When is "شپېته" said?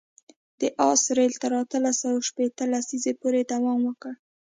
2.27-2.63